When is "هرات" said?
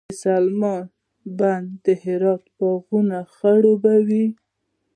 2.03-2.43